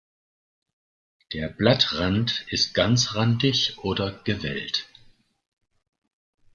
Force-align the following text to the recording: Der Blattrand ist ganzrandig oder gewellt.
Der 1.31 1.47
Blattrand 1.47 2.47
ist 2.49 2.73
ganzrandig 2.73 3.77
oder 3.83 4.11
gewellt. 4.23 4.89